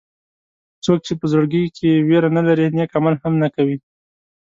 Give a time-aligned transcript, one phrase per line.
[0.85, 1.45] څوک چې په زړه
[1.77, 3.77] کې وېره نه لري نیک عمل هم نه کوي.